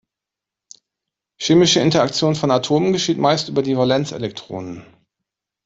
Chemische 1.37 1.79
Interaktion 1.79 2.33
von 2.33 2.49
Atomen 2.49 2.91
geschieht 2.91 3.19
meist 3.19 3.49
über 3.49 3.61
die 3.61 3.77
Valenzelektronen. 3.77 4.83